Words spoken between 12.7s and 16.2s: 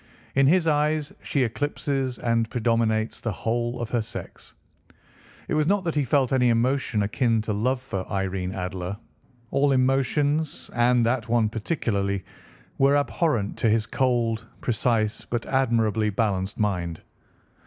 were abhorrent to his cold, precise but admirably